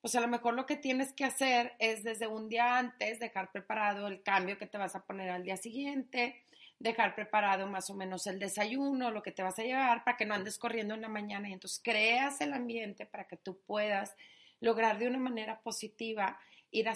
pues 0.00 0.14
a 0.16 0.20
lo 0.20 0.28
mejor 0.28 0.54
lo 0.54 0.66
que 0.66 0.76
tienes 0.76 1.12
que 1.12 1.24
hacer 1.24 1.74
es 1.78 2.02
desde 2.02 2.26
un 2.26 2.48
día 2.48 2.78
antes 2.78 3.20
dejar 3.20 3.52
preparado 3.52 4.08
el 4.08 4.22
cambio 4.22 4.58
que 4.58 4.66
te 4.66 4.76
vas 4.76 4.96
a 4.96 5.04
poner 5.04 5.30
al 5.30 5.44
día 5.44 5.56
siguiente, 5.56 6.42
dejar 6.80 7.14
preparado 7.14 7.68
más 7.68 7.88
o 7.90 7.94
menos 7.94 8.26
el 8.26 8.40
desayuno, 8.40 9.12
lo 9.12 9.22
que 9.22 9.32
te 9.32 9.42
vas 9.42 9.58
a 9.58 9.62
llevar 9.62 10.04
para 10.04 10.16
que 10.16 10.26
no 10.26 10.34
andes 10.34 10.58
corriendo 10.58 10.94
en 10.94 11.02
la 11.02 11.08
mañana 11.08 11.48
y 11.48 11.52
entonces 11.52 11.80
creas 11.82 12.40
el 12.40 12.52
ambiente 12.52 13.06
para 13.06 13.28
que 13.28 13.36
tú 13.36 13.60
puedas 13.66 14.16
lograr 14.60 14.98
de 14.98 15.06
una 15.06 15.18
manera 15.18 15.60
positiva 15.60 16.38
ir, 16.72 16.88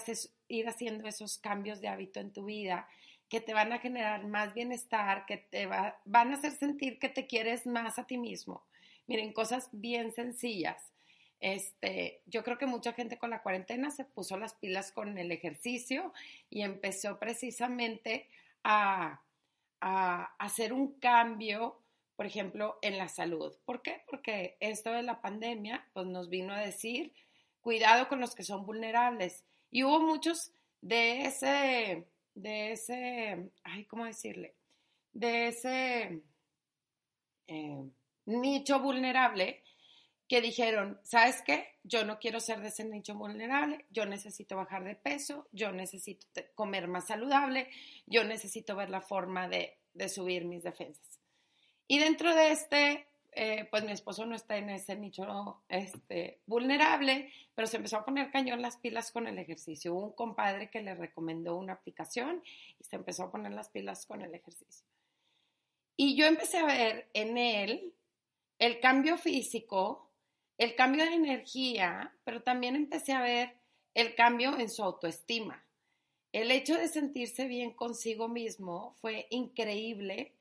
ir 0.49 0.67
haciendo 0.67 1.07
esos 1.07 1.37
cambios 1.37 1.79
de 1.79 1.87
hábito 1.87 2.19
en 2.19 2.33
tu 2.33 2.45
vida 2.45 2.87
que 3.29 3.41
te 3.41 3.53
van 3.53 3.73
a 3.73 3.79
generar 3.79 4.25
más 4.27 4.53
bienestar, 4.53 5.25
que 5.25 5.37
te 5.37 5.65
van 5.67 6.31
a 6.31 6.35
hacer 6.35 6.51
sentir 6.51 6.99
que 6.99 7.09
te 7.09 7.27
quieres 7.27 7.65
más 7.65 7.97
a 7.97 8.05
ti 8.05 8.17
mismo. 8.17 8.63
Miren, 9.07 9.33
cosas 9.33 9.69
bien 9.71 10.13
sencillas. 10.13 10.93
Este, 11.39 12.21
yo 12.25 12.43
creo 12.43 12.57
que 12.57 12.65
mucha 12.65 12.93
gente 12.93 13.17
con 13.17 13.29
la 13.29 13.41
cuarentena 13.41 13.91
se 13.91 14.05
puso 14.05 14.37
las 14.37 14.53
pilas 14.53 14.93
con 14.93 15.17
el 15.17 15.31
ejercicio 15.31 16.13
y 16.49 16.61
empezó 16.61 17.19
precisamente 17.19 18.29
a, 18.63 19.21
a 19.81 20.35
hacer 20.39 20.71
un 20.71 20.93
cambio, 20.99 21.81
por 22.15 22.25
ejemplo, 22.25 22.79
en 22.81 22.97
la 22.97 23.09
salud. 23.09 23.53
¿Por 23.65 23.81
qué? 23.81 24.03
Porque 24.09 24.55
esto 24.61 24.91
de 24.93 25.03
la 25.03 25.19
pandemia 25.21 25.85
pues, 25.91 26.05
nos 26.07 26.29
vino 26.29 26.53
a 26.53 26.59
decir, 26.59 27.13
cuidado 27.59 28.07
con 28.07 28.21
los 28.21 28.35
que 28.35 28.43
son 28.43 28.65
vulnerables. 28.65 29.43
Y 29.69 29.83
hubo 29.83 29.99
muchos 29.99 30.53
de 30.79 31.25
ese, 31.25 32.05
de 32.35 32.71
ese, 32.71 33.51
ay, 33.63 33.85
¿cómo 33.85 34.05
decirle? 34.05 34.55
De 35.11 35.47
ese 35.47 36.21
eh, 37.47 37.89
nicho 38.25 38.79
vulnerable 38.79 39.63
que 40.27 40.41
dijeron, 40.41 40.99
¿sabes 41.03 41.41
qué? 41.45 41.75
Yo 41.83 42.05
no 42.05 42.17
quiero 42.17 42.39
ser 42.39 42.61
de 42.61 42.69
ese 42.69 42.85
nicho 42.85 43.13
vulnerable, 43.15 43.85
yo 43.89 44.05
necesito 44.05 44.55
bajar 44.55 44.83
de 44.83 44.95
peso, 44.95 45.47
yo 45.51 45.71
necesito 45.71 46.25
comer 46.55 46.87
más 46.87 47.07
saludable, 47.07 47.69
yo 48.07 48.23
necesito 48.23 48.75
ver 48.75 48.89
la 48.89 49.01
forma 49.01 49.47
de, 49.47 49.77
de 49.93 50.09
subir 50.09 50.45
mis 50.45 50.63
defensas. 50.63 51.19
Y 51.87 51.99
dentro 51.99 52.33
de 52.33 52.51
este 52.51 53.07
eh, 53.35 53.67
pues 53.69 53.83
mi 53.83 53.91
esposo 53.91 54.25
no 54.25 54.35
está 54.35 54.57
en 54.57 54.69
ese 54.69 54.95
nicho 54.95 55.63
este, 55.69 56.41
vulnerable, 56.45 57.31
pero 57.55 57.67
se 57.67 57.77
empezó 57.77 57.97
a 57.97 58.05
poner 58.05 58.31
cañón 58.31 58.61
las 58.61 58.77
pilas 58.77 59.11
con 59.11 59.27
el 59.27 59.37
ejercicio. 59.39 59.93
Hubo 59.93 60.05
un 60.05 60.13
compadre 60.13 60.69
que 60.69 60.81
le 60.81 60.95
recomendó 60.95 61.57
una 61.57 61.73
aplicación 61.73 62.41
y 62.79 62.83
se 62.83 62.95
empezó 62.95 63.23
a 63.23 63.31
poner 63.31 63.53
las 63.53 63.69
pilas 63.69 64.05
con 64.05 64.21
el 64.21 64.33
ejercicio. 64.33 64.85
Y 65.95 66.15
yo 66.15 66.25
empecé 66.25 66.57
a 66.57 66.65
ver 66.65 67.09
en 67.13 67.37
él 67.37 67.93
el 68.59 68.79
cambio 68.79 69.17
físico, 69.17 70.09
el 70.57 70.75
cambio 70.75 71.05
de 71.05 71.13
energía, 71.13 72.15
pero 72.23 72.41
también 72.41 72.75
empecé 72.75 73.13
a 73.13 73.21
ver 73.21 73.57
el 73.93 74.15
cambio 74.15 74.57
en 74.57 74.69
su 74.69 74.83
autoestima. 74.83 75.63
El 76.31 76.49
hecho 76.49 76.75
de 76.75 76.87
sentirse 76.87 77.47
bien 77.47 77.73
consigo 77.73 78.27
mismo 78.27 78.95
fue 79.01 79.27
increíble 79.29 80.33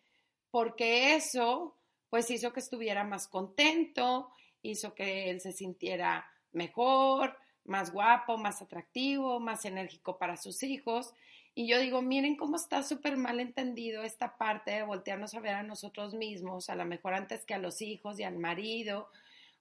porque 0.51 1.15
eso 1.17 1.77
pues 2.13 2.31
hizo 2.31 2.53
que 2.53 2.61
estuviera 2.61 3.05
más 3.05 3.27
contento, 3.27 4.29
hizo 4.61 4.95
que 4.95 5.31
él 5.31 5.41
se 5.41 5.51
sintiera 5.51 6.31
mejor, 6.53 7.39
más 7.65 7.91
guapo, 7.91 8.37
más 8.37 8.61
atractivo, 8.61 9.41
más 9.41 9.65
enérgico 9.65 10.19
para 10.19 10.37
sus 10.37 10.63
hijos. 10.63 11.15
Y 11.55 11.67
yo 11.67 11.81
digo, 11.81 12.03
miren 12.03 12.37
cómo 12.37 12.57
está 12.57 12.83
súper 12.83 13.17
mal 13.17 13.41
entendido 13.41 14.03
esta 14.03 14.37
parte 14.37 14.73
de 14.73 14.83
voltearnos 14.83 15.33
a 15.33 15.41
ver 15.41 15.55
a 15.55 15.63
nosotros 15.63 16.13
mismos, 16.13 16.69
a 16.69 16.75
lo 16.75 16.85
mejor 16.85 17.15
antes 17.15 17.47
que 17.47 17.55
a 17.55 17.59
los 17.59 17.81
hijos 17.81 18.21
y 18.21 18.25
al 18.25 18.37
marido 18.37 19.09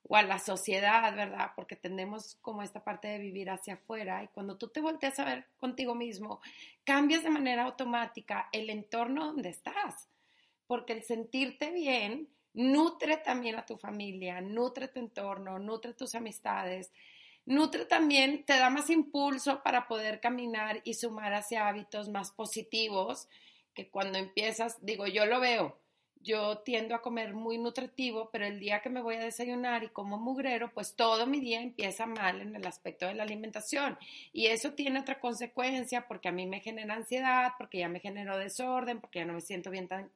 o 0.03 0.17
a 0.17 0.22
la 0.22 0.38
sociedad, 0.38 1.15
¿verdad? 1.15 1.51
Porque 1.55 1.77
tenemos 1.77 2.36
como 2.41 2.63
esta 2.63 2.84
parte 2.84 3.08
de 3.08 3.20
vivir 3.20 3.50
hacia 3.50 3.75
afuera 3.75 4.25
y 4.25 4.27
cuando 4.27 4.58
tú 4.58 4.67
te 4.67 4.81
volteas 4.81 5.17
a 5.20 5.24
ver 5.24 5.48
contigo 5.55 5.96
mismo, 5.96 6.41
cambias 6.84 7.24
de 7.24 7.29
manera 7.29 7.63
automática 7.63 8.50
el 8.51 8.70
entorno 8.70 9.27
donde 9.27 9.48
estás, 9.48 10.10
porque 10.67 10.91
el 10.91 11.03
sentirte 11.03 11.72
bien 11.72 12.27
Nutre 12.53 13.17
también 13.17 13.55
a 13.55 13.65
tu 13.65 13.77
familia, 13.77 14.41
nutre 14.41 14.88
tu 14.88 15.00
entorno, 15.00 15.58
nutre 15.60 15.93
tus 15.93 16.15
amistades, 16.15 16.91
nutre 17.46 17.86
también, 17.86 18.46
te 18.46 18.58
da 18.58 18.70
más 18.70 18.89
impulso 18.89 19.63
para 19.63 19.88
poder 19.88 20.20
caminar 20.20 20.81
y 20.84 20.96
sumar 20.96 21.34
hacia 21.34 21.67
hábitos 21.67 22.10
más 22.10 22.31
positivos 22.31 23.29
que 23.74 23.89
cuando 23.89 24.17
empiezas, 24.17 24.84
digo, 24.86 25.08
yo 25.08 25.25
lo 25.25 25.39
veo, 25.39 25.79
yo 26.24 26.60
tiendo 26.60 26.93
a 26.93 27.01
comer 27.01 27.34
muy 27.34 27.58
nutritivo, 27.58 28.29
pero 28.31 28.46
el 28.46 28.60
día 28.60 28.81
que 28.81 28.89
me 28.89 29.01
voy 29.01 29.15
a 29.15 29.24
desayunar 29.24 29.84
y 29.84 29.89
como 29.89 30.17
mugrero, 30.17 30.72
pues 30.74 30.96
todo 30.96 31.25
mi 31.25 31.39
día 31.39 31.62
empieza 31.62 32.05
mal 32.05 32.41
en 32.41 32.55
el 32.55 32.65
aspecto 32.67 33.08
de 33.08 33.15
la 33.15 33.24
alimentación. 33.24 33.98
Y 34.31 34.48
eso 34.48 34.74
tiene 34.74 35.00
otra 35.00 35.20
consecuencia 35.20 36.08
porque 36.08 36.27
a 36.27 36.31
mí 36.31 36.46
me 36.46 36.60
genera 36.60 36.96
ansiedad, 36.96 37.53
porque 37.58 37.79
ya 37.79 37.89
me 37.89 38.00
generó 38.00 38.38
desorden, 38.38 39.00
porque 39.00 39.20
ya 39.20 39.25
no 39.25 39.34
me 39.34 39.41
siento 39.41 39.72
bien 39.72 39.88
tan 39.88 40.12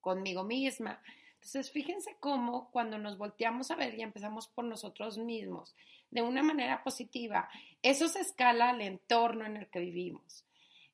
conmigo 0.00 0.44
misma. 0.44 1.00
Entonces, 1.42 1.72
fíjense 1.72 2.16
cómo 2.20 2.70
cuando 2.70 2.98
nos 2.98 3.18
volteamos 3.18 3.72
a 3.72 3.74
ver 3.74 3.98
y 3.98 4.02
empezamos 4.02 4.46
por 4.46 4.64
nosotros 4.64 5.18
mismos 5.18 5.74
de 6.08 6.22
una 6.22 6.40
manera 6.40 6.84
positiva, 6.84 7.48
eso 7.82 8.06
se 8.06 8.20
escala 8.20 8.70
al 8.70 8.80
entorno 8.80 9.44
en 9.44 9.56
el 9.56 9.66
que 9.68 9.80
vivimos. 9.80 10.44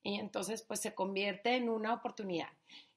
Y 0.03 0.19
entonces, 0.19 0.63
pues 0.63 0.81
se 0.81 0.95
convierte 0.95 1.57
en 1.57 1.69
una 1.69 1.93
oportunidad. 1.93 2.49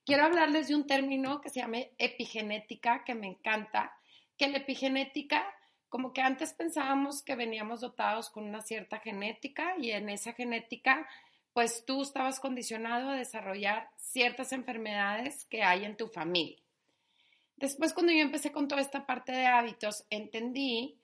Quiero 0.06 0.24
hablarles 0.24 0.70
de 0.70 0.76
un 0.76 0.88
término 0.88 1.42
que 1.42 1.50
se 1.50 1.60
llama 1.60 1.80
epigenética, 1.98 3.04
que 3.04 3.16
me 3.16 3.28
encanta, 3.28 3.98
que 4.38 4.48
la 4.48 4.60
epigenética, 4.60 5.44
como 5.90 6.14
que 6.14 6.22
antes 6.22 6.54
pensábamos 6.54 7.22
que 7.22 7.36
veníamos 7.36 7.82
dotados 7.82 8.30
con 8.30 8.46
una 8.46 8.62
cierta 8.62 9.00
genética 9.00 9.76
y 9.78 9.92
en 9.92 10.08
esa 10.08 10.32
genética, 10.32 11.06
pues 11.52 11.84
tú 11.86 12.02
estabas 12.02 12.40
condicionado 12.40 13.10
a 13.10 13.18
desarrollar 13.18 13.90
ciertas 13.98 14.54
enfermedades 14.54 15.44
que 15.48 15.64
hay 15.64 15.84
en 15.84 15.98
tu 15.98 16.08
familia. 16.08 16.62
Después, 17.62 17.94
cuando 17.94 18.12
yo 18.12 18.22
empecé 18.22 18.52
con 18.52 18.68
toda 18.68 18.82
esta 18.82 19.06
parte 19.06 19.32
de 19.32 19.46
hábitos, 19.46 20.06
entendí 20.10 20.98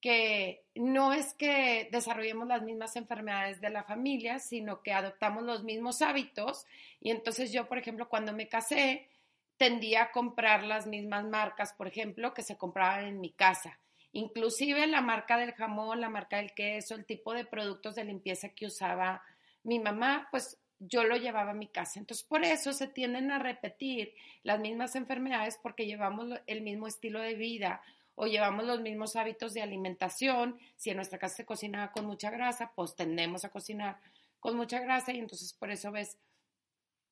que 0.00 0.64
no 0.76 1.12
es 1.12 1.34
que 1.34 1.88
desarrollemos 1.90 2.46
las 2.46 2.62
mismas 2.62 2.94
enfermedades 2.94 3.60
de 3.60 3.70
la 3.70 3.82
familia, 3.82 4.38
sino 4.38 4.80
que 4.80 4.92
adoptamos 4.92 5.42
los 5.42 5.64
mismos 5.64 6.00
hábitos. 6.00 6.66
Y 7.00 7.10
entonces 7.10 7.52
yo, 7.52 7.68
por 7.68 7.78
ejemplo, 7.78 8.08
cuando 8.08 8.32
me 8.32 8.48
casé, 8.48 9.08
tendía 9.56 10.04
a 10.04 10.12
comprar 10.12 10.62
las 10.62 10.86
mismas 10.86 11.24
marcas, 11.24 11.72
por 11.72 11.88
ejemplo, 11.88 12.32
que 12.32 12.44
se 12.44 12.56
compraban 12.56 13.06
en 13.06 13.20
mi 13.20 13.32
casa. 13.32 13.80
Inclusive 14.12 14.86
la 14.86 15.00
marca 15.00 15.36
del 15.36 15.52
jamón, 15.52 16.00
la 16.00 16.08
marca 16.08 16.36
del 16.36 16.54
queso, 16.54 16.94
el 16.94 17.06
tipo 17.06 17.34
de 17.34 17.44
productos 17.44 17.96
de 17.96 18.04
limpieza 18.04 18.50
que 18.50 18.66
usaba 18.66 19.20
mi 19.64 19.80
mamá, 19.80 20.28
pues 20.30 20.58
yo 20.80 21.04
lo 21.04 21.16
llevaba 21.16 21.50
a 21.50 21.54
mi 21.54 21.68
casa. 21.68 21.98
Entonces, 21.98 22.24
por 22.24 22.44
eso 22.44 22.72
se 22.72 22.86
tienden 22.86 23.30
a 23.30 23.38
repetir 23.38 24.14
las 24.42 24.60
mismas 24.60 24.96
enfermedades 24.96 25.58
porque 25.62 25.86
llevamos 25.86 26.40
el 26.46 26.62
mismo 26.62 26.86
estilo 26.86 27.20
de 27.20 27.34
vida 27.34 27.82
o 28.14 28.26
llevamos 28.26 28.64
los 28.64 28.80
mismos 28.80 29.16
hábitos 29.16 29.54
de 29.54 29.62
alimentación. 29.62 30.58
Si 30.76 30.90
en 30.90 30.96
nuestra 30.96 31.18
casa 31.18 31.36
se 31.36 31.44
cocinaba 31.44 31.92
con 31.92 32.06
mucha 32.06 32.30
grasa, 32.30 32.72
pues 32.74 32.94
tendemos 32.94 33.44
a 33.44 33.50
cocinar 33.50 34.00
con 34.40 34.56
mucha 34.56 34.80
grasa 34.80 35.12
y 35.12 35.18
entonces 35.18 35.52
por 35.52 35.70
eso 35.70 35.90
ves 35.90 36.18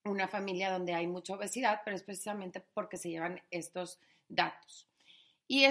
una 0.05 0.29
familia 0.29 0.71
donde 0.71 0.95
hay 0.95 1.07
mucha 1.07 1.35
obesidad, 1.35 1.81
pero 1.85 1.97
es 1.97 2.03
precisamente 2.03 2.61
porque 2.75 2.97
se 2.97 3.11
llevan 3.11 3.41
estos 3.51 3.99
datos. 4.29 4.89
Y 5.49 5.65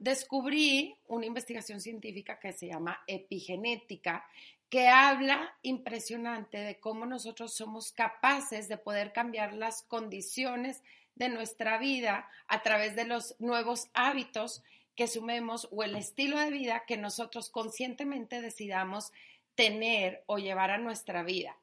descubrí 0.00 0.96
una 1.08 1.24
investigación 1.24 1.80
científica 1.80 2.38
que 2.38 2.52
se 2.52 2.66
llama 2.66 3.00
epigenética, 3.06 4.26
que 4.74 4.88
habla 4.88 5.56
impresionante 5.62 6.58
de 6.58 6.80
cómo 6.80 7.06
nosotros 7.06 7.54
somos 7.54 7.92
capaces 7.92 8.66
de 8.66 8.76
poder 8.76 9.12
cambiar 9.12 9.54
las 9.54 9.84
condiciones 9.84 10.82
de 11.14 11.28
nuestra 11.28 11.78
vida 11.78 12.28
a 12.48 12.60
través 12.62 12.96
de 12.96 13.04
los 13.04 13.36
nuevos 13.38 13.88
hábitos 13.94 14.64
que 14.96 15.06
sumemos 15.06 15.68
o 15.70 15.84
el 15.84 15.94
estilo 15.94 16.40
de 16.40 16.50
vida 16.50 16.82
que 16.88 16.96
nosotros 16.96 17.50
conscientemente 17.50 18.40
decidamos 18.40 19.12
tener 19.54 20.24
o 20.26 20.38
llevar 20.38 20.72
a 20.72 20.78
nuestra 20.78 21.22
vida. 21.22 21.56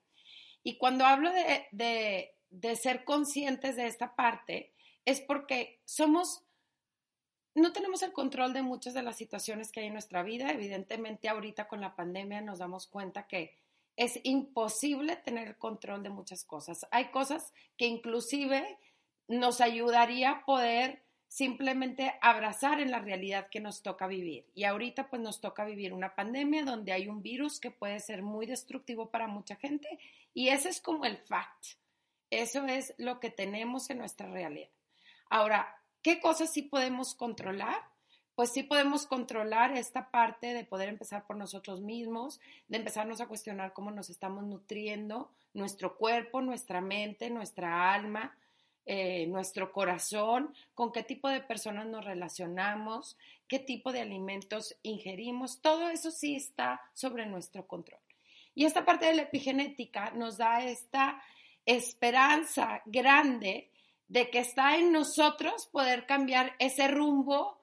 Y 0.64 0.78
cuando 0.78 1.06
hablo 1.06 1.34
de, 1.34 2.34
de 2.50 2.76
ser 2.78 3.04
conscientes 3.04 3.76
de 3.76 3.88
esta 3.88 4.16
parte 4.16 4.72
es 5.04 5.20
porque 5.20 5.82
somos, 5.84 6.46
no 7.54 7.74
tenemos 7.74 8.02
el 8.02 8.14
control 8.14 8.54
de 8.54 8.62
muchas 8.62 8.94
de 8.94 9.04
las 9.04 9.18
situaciones 9.18 9.72
que 9.72 9.82
hay 9.82 9.88
en 9.88 9.94
nuestra 9.94 10.24
vida. 10.24 10.52
Evidentemente 10.52 11.30
ahorita 11.30 11.68
con 11.68 11.82
la 11.82 11.96
pandemia 11.96 12.42
nos 12.42 12.60
damos 12.60 12.88
cuenta 12.88 13.28
que 13.28 13.56
es 13.98 14.20
imposible 14.24 15.18
tener 15.18 15.58
control 15.58 16.02
de 16.04 16.10
muchas 16.10 16.44
cosas. 16.44 16.88
Hay 16.92 17.12
cosas 17.12 17.54
que 17.78 17.88
inclusive 17.88 18.78
nos 19.28 19.62
ayudaría 19.62 20.32
a 20.32 20.46
poder 20.46 21.04
simplemente 21.28 22.14
abrazar 22.22 22.82
en 22.82 22.92
la 22.92 23.00
realidad 23.00 23.48
que 23.50 23.62
nos 23.62 23.82
toca 23.82 24.08
vivir. 24.08 24.46
Y 24.54 24.66
ahorita 24.66 25.10
pues 25.10 25.22
nos 25.22 25.40
toca 25.40 25.64
vivir 25.64 25.94
una 25.94 26.14
pandemia 26.14 26.64
donde 26.64 26.92
hay 26.92 27.08
un 27.08 27.22
virus 27.22 27.60
que 27.60 27.72
puede 27.72 28.00
ser 28.00 28.22
muy 28.22 28.46
destructivo 28.46 29.10
para 29.10 29.28
mucha 29.28 29.56
gente 29.56 29.88
y 30.34 30.50
ese 30.50 30.70
es 30.70 30.82
como 30.82 31.06
el 31.06 31.18
fact. 31.18 31.78
Eso 32.30 32.66
es 32.66 32.94
lo 32.98 33.20
que 33.20 33.30
tenemos 33.30 33.90
en 33.90 34.00
nuestra 34.00 34.30
realidad. 34.30 34.70
Ahora, 35.30 35.81
¿qué 36.02 36.20
cosas 36.20 36.52
sí 36.52 36.62
podemos 36.62 37.16
controlar? 37.16 37.82
Pues 38.36 38.52
sí 38.52 38.64
podemos 38.64 39.06
controlar 39.06 39.78
esta 39.78 40.10
parte 40.10 40.54
de 40.54 40.64
poder 40.64 40.90
empezar 40.90 41.26
por 41.28 41.36
nosotros 41.36 41.82
mismos, 41.82 42.40
de 42.68 42.78
empezarnos 42.78 43.22
a 43.22 43.28
cuestionar 43.28 43.74
cómo 43.74 43.92
nos 43.92 44.10
estamos 44.10 44.46
nutriendo, 44.46 45.32
nuestro 45.54 45.98
cuerpo, 45.98 46.42
nuestra 46.42 46.82
mente, 46.82 47.30
nuestra 47.30 47.94
alma, 47.94 48.36
eh, 48.86 49.28
nuestro 49.28 49.72
corazón, 49.72 50.56
con 50.74 50.92
qué 50.92 51.04
tipo 51.04 51.30
de 51.30 51.42
personas 51.42 51.86
nos 51.88 52.04
relacionamos, 52.04 53.18
qué 53.48 53.60
tipo 53.60 53.92
de 53.92 54.02
alimentos 54.02 54.76
ingerimos, 54.82 55.62
todo 55.62 55.90
eso 55.90 56.10
sí 56.10 56.36
está 56.36 56.82
sobre 56.94 57.26
nuestro 57.26 57.68
control. 57.68 58.00
Y 58.56 58.66
esta 58.66 58.84
parte 58.86 59.06
de 59.06 59.14
la 59.14 59.22
epigenética 59.24 60.12
nos 60.12 60.38
da 60.38 60.64
esta 60.64 61.22
esperanza 61.66 62.82
grande 62.86 63.71
de 64.12 64.30
que 64.30 64.40
está 64.40 64.76
en 64.76 64.92
nosotros 64.92 65.68
poder 65.68 66.06
cambiar 66.06 66.54
ese 66.60 66.90
rumbo 66.90 67.58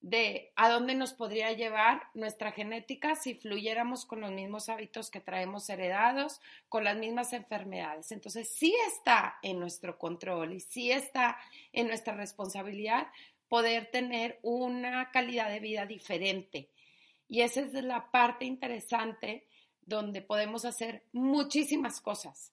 de 0.00 0.52
a 0.56 0.68
dónde 0.68 0.96
nos 0.96 1.12
podría 1.12 1.52
llevar 1.52 2.08
nuestra 2.12 2.50
genética 2.50 3.14
si 3.14 3.36
fluyéramos 3.36 4.04
con 4.04 4.20
los 4.20 4.32
mismos 4.32 4.68
hábitos 4.68 5.12
que 5.12 5.20
traemos 5.20 5.70
heredados, 5.70 6.40
con 6.68 6.82
las 6.82 6.96
mismas 6.96 7.32
enfermedades. 7.32 8.10
Entonces, 8.10 8.52
sí 8.52 8.74
está 8.88 9.38
en 9.42 9.60
nuestro 9.60 9.96
control 9.96 10.54
y 10.54 10.58
sí 10.58 10.90
está 10.90 11.38
en 11.72 11.86
nuestra 11.86 12.16
responsabilidad 12.16 13.06
poder 13.46 13.88
tener 13.92 14.40
una 14.42 15.08
calidad 15.12 15.50
de 15.50 15.60
vida 15.60 15.86
diferente. 15.86 16.68
Y 17.28 17.42
esa 17.42 17.60
es 17.60 17.72
la 17.74 18.10
parte 18.10 18.44
interesante 18.44 19.46
donde 19.82 20.20
podemos 20.20 20.64
hacer 20.64 21.04
muchísimas 21.12 22.00
cosas 22.00 22.52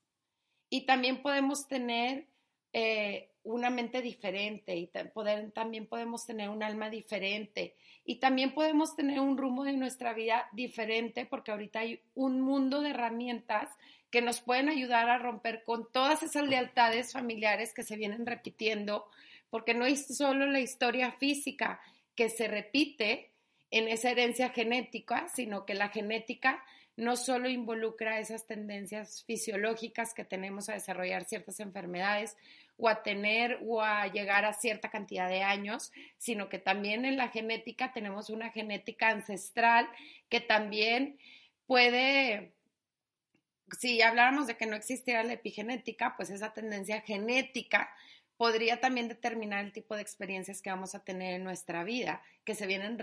y 0.69 0.85
también 0.85 1.23
podemos 1.23 1.67
tener 1.67 2.28
eh, 2.73 3.29
una 3.43 3.69
mente 3.69 4.01
diferente 4.01 4.75
y 4.75 4.91
poder, 5.13 5.51
también 5.51 5.87
podemos 5.87 6.25
tener 6.25 6.49
un 6.49 6.61
alma 6.61 6.89
diferente 6.89 7.75
y 8.05 8.19
también 8.19 8.53
podemos 8.53 8.95
tener 8.95 9.19
un 9.19 9.37
rumbo 9.37 9.63
de 9.63 9.73
nuestra 9.73 10.13
vida 10.13 10.47
diferente 10.51 11.25
porque 11.25 11.51
ahorita 11.51 11.79
hay 11.79 12.01
un 12.15 12.41
mundo 12.41 12.81
de 12.81 12.91
herramientas 12.91 13.69
que 14.11 14.21
nos 14.21 14.41
pueden 14.41 14.69
ayudar 14.69 15.09
a 15.09 15.17
romper 15.17 15.63
con 15.63 15.91
todas 15.91 16.21
esas 16.23 16.47
lealtades 16.47 17.13
familiares 17.13 17.73
que 17.73 17.83
se 17.83 17.95
vienen 17.95 18.25
repitiendo 18.25 19.05
porque 19.49 19.73
no 19.73 19.85
es 19.85 20.15
solo 20.15 20.45
la 20.45 20.59
historia 20.59 21.11
física 21.13 21.79
que 22.15 22.29
se 22.29 22.47
repite 22.47 23.28
en 23.71 23.87
esa 23.87 24.11
herencia 24.11 24.49
genética, 24.49 25.27
sino 25.29 25.65
que 25.65 25.73
la 25.73 25.89
genética 25.89 26.63
no 26.99 27.15
solo 27.15 27.49
involucra 27.49 28.19
esas 28.19 28.45
tendencias 28.45 29.23
fisiológicas 29.23 30.13
que 30.13 30.25
tenemos 30.25 30.67
a 30.67 30.73
desarrollar 30.73 31.23
ciertas 31.23 31.59
enfermedades 31.61 32.35
o 32.77 32.89
a 32.89 33.03
tener 33.03 33.59
o 33.65 33.81
a 33.81 34.07
llegar 34.07 34.45
a 34.45 34.53
cierta 34.53 34.89
cantidad 34.89 35.29
de 35.29 35.41
años, 35.41 35.91
sino 36.17 36.49
que 36.49 36.59
también 36.59 37.05
en 37.05 37.17
la 37.17 37.29
genética 37.29 37.93
tenemos 37.93 38.29
una 38.29 38.49
genética 38.51 39.09
ancestral 39.09 39.87
que 40.29 40.41
también 40.41 41.17
puede, 41.67 42.53
si 43.79 44.01
habláramos 44.01 44.47
de 44.47 44.57
que 44.57 44.65
no 44.65 44.75
existiera 44.75 45.23
la 45.23 45.33
epigenética, 45.33 46.15
pues 46.17 46.29
esa 46.29 46.53
tendencia 46.53 47.01
genética 47.01 47.89
podría 48.35 48.79
también 48.79 49.07
determinar 49.07 49.63
el 49.63 49.73
tipo 49.73 49.95
de 49.95 50.01
experiencias 50.01 50.61
que 50.61 50.69
vamos 50.69 50.95
a 50.95 51.03
tener 51.03 51.33
en 51.33 51.43
nuestra 51.43 51.83
vida, 51.83 52.23
que 52.45 52.55
se 52.55 52.67
vienen 52.67 52.97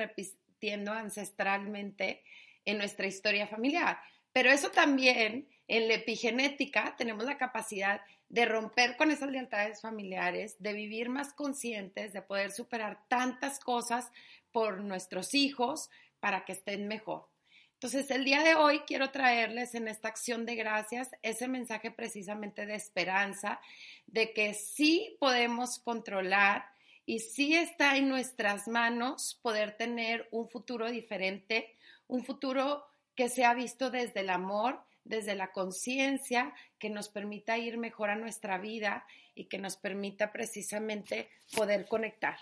ancestralmente 0.93 2.23
en 2.65 2.79
nuestra 2.79 3.07
historia 3.07 3.47
familiar. 3.47 3.99
Pero 4.33 4.51
eso 4.51 4.71
también, 4.71 5.49
en 5.69 5.89
la 5.89 5.95
epigenética, 5.95 6.95
tenemos 6.97 7.25
la 7.25 7.39
capacidad 7.39 8.01
de 8.29 8.45
romper 8.45 8.97
con 8.97 9.11
esas 9.11 9.31
lealtades 9.31 9.81
familiares, 9.81 10.57
de 10.59 10.73
vivir 10.73 11.09
más 11.09 11.33
conscientes, 11.33 12.13
de 12.13 12.23
poder 12.23 12.51
superar 12.51 13.01
tantas 13.09 13.61
cosas 13.61 14.11
por 14.53 14.81
nuestros 14.81 15.35
hijos 15.35 15.91
para 16.21 16.45
que 16.45 16.53
estén 16.53 16.89
mejor. 16.89 17.29
Entonces, 17.75 18.11
el 18.11 18.25
día 18.25 18.43
de 18.43 18.55
hoy 18.55 18.81
quiero 18.81 19.11
traerles 19.11 19.75
en 19.75 19.87
esta 19.87 20.09
acción 20.09 20.47
de 20.47 20.57
gracias 20.57 21.11
ese 21.23 21.47
mensaje 21.47 21.91
precisamente 21.91 22.65
de 22.65 22.75
esperanza, 22.75 23.61
de 24.07 24.33
que 24.33 24.55
sí 24.55 25.17
podemos 25.21 25.79
controlar 25.79 26.65
y 27.07 27.21
sí 27.21 27.55
está 27.55 27.97
en 27.97 28.09
nuestras 28.09 28.67
manos 28.67 29.39
poder 29.41 29.77
tener 29.77 30.29
un 30.33 30.51
futuro 30.51 30.91
diferente, 30.91 31.77
un 32.09 32.25
futuro 32.25 32.85
que 33.15 33.29
sea 33.29 33.55
visto 33.55 33.91
desde 33.91 34.21
el 34.21 34.31
amor, 34.31 34.83
desde 35.05 35.37
la 35.37 35.53
conciencia, 35.53 36.53
que 36.79 36.91
nos 36.91 37.09
permita 37.09 37.57
ir 37.57 37.79
mejor 37.79 38.11
a 38.11 38.17
nuestra 38.17 38.59
vida 38.59 39.07
y 39.37 39.45
que 39.45 39.59
nos 39.59 39.77
permita 39.77 40.33
precisamente 40.33 41.31
poder 41.55 41.87
conectar. 41.87 42.37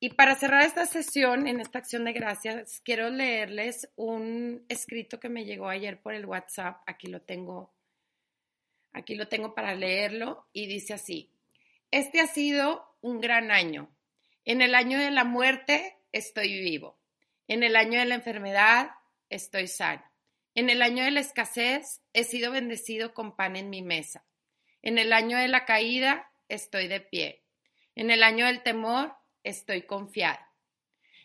Y 0.00 0.10
para 0.10 0.34
cerrar 0.34 0.64
esta 0.64 0.86
sesión, 0.86 1.46
en 1.46 1.60
esta 1.60 1.78
acción 1.78 2.04
de 2.04 2.12
gracias, 2.12 2.80
quiero 2.84 3.10
leerles 3.10 3.88
un 3.96 4.64
escrito 4.68 5.18
que 5.18 5.28
me 5.28 5.44
llegó 5.44 5.68
ayer 5.68 6.00
por 6.00 6.14
el 6.14 6.26
WhatsApp. 6.26 6.82
Aquí 6.86 7.08
lo 7.08 7.20
tengo, 7.20 7.72
aquí 8.92 9.14
lo 9.14 9.28
tengo 9.28 9.54
para 9.54 9.74
leerlo 9.74 10.46
y 10.52 10.66
dice 10.66 10.94
así: 10.94 11.30
Este 11.90 12.20
ha 12.20 12.26
sido 12.26 12.84
un 13.00 13.20
gran 13.20 13.50
año. 13.50 13.90
En 14.44 14.60
el 14.60 14.74
año 14.74 14.98
de 14.98 15.10
la 15.10 15.24
muerte 15.24 15.96
estoy 16.12 16.60
vivo. 16.60 17.00
En 17.46 17.62
el 17.62 17.76
año 17.76 17.98
de 17.98 18.04
la 18.04 18.14
enfermedad 18.14 18.90
estoy 19.30 19.68
sano. 19.68 20.04
En 20.54 20.68
el 20.68 20.82
año 20.82 21.02
de 21.04 21.12
la 21.12 21.20
escasez 21.20 22.02
he 22.12 22.24
sido 22.24 22.52
bendecido 22.52 23.14
con 23.14 23.36
pan 23.36 23.56
en 23.56 23.70
mi 23.70 23.80
mesa. 23.80 24.26
En 24.82 24.98
el 24.98 25.14
año 25.14 25.38
de 25.38 25.48
la 25.48 25.64
caída 25.64 26.30
estoy 26.48 26.88
de 26.88 27.00
pie. 27.00 27.42
En 27.94 28.10
el 28.10 28.22
año 28.22 28.44
del 28.44 28.62
temor 28.62 29.14
estoy 29.42 29.82
confiado. 29.82 30.44